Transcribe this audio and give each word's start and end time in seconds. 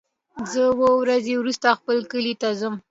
زه 0.51 0.61
اووه 0.71 0.91
ورځې 1.01 1.33
وروسته 1.37 1.67
خپل 1.79 1.97
کلی 2.11 2.33
ته 2.41 2.49
ځم. 2.59 2.75